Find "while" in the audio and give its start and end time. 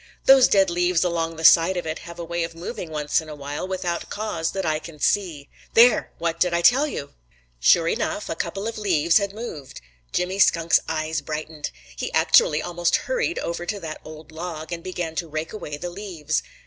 3.35-3.67